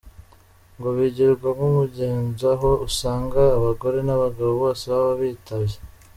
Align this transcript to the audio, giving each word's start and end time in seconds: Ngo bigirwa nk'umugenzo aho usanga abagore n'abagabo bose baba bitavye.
Ngo 0.77 0.89
bigirwa 0.97 1.47
nk'umugenzo 1.55 2.45
aho 2.55 2.69
usanga 2.87 3.39
abagore 3.57 3.97
n'abagabo 4.03 4.51
bose 4.61 4.83
baba 4.91 5.13
bitavye. 5.21 5.77